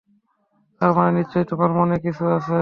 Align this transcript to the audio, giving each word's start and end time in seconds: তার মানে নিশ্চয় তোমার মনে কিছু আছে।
তার 0.81 0.91
মানে 0.95 1.11
নিশ্চয় 1.17 1.45
তোমার 1.49 1.71
মনে 1.79 1.95
কিছু 2.05 2.23
আছে। 2.37 2.57